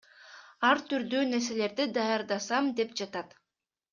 Ар 0.69 0.79
түрдүү 0.93 1.19
нерселерди 1.33 1.87
даярдасам 1.99 2.73
деп 2.81 2.99
жатам. 3.03 3.31